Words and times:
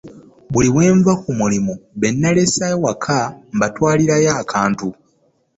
Buli 0.51 0.69
wenva 0.75 1.11
kumulimu 1.21 1.73
benalese 2.01 2.63
ewaka 2.75 3.17
mbatwaliraayo 3.55 4.31
akantu. 4.41 4.87